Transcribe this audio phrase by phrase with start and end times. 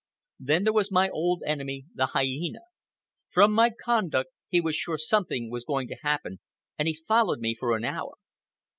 [0.39, 2.61] Then there was my old enemy, the hyena.
[3.29, 6.39] From my conduct he was sure something was going to happen,
[6.75, 8.15] and he followed me for an hour.